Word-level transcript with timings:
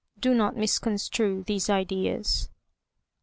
Do 0.19 0.33
not 0.33 0.57
misconstrue 0.57 1.43
these 1.45 1.69
ideas." 1.69 2.49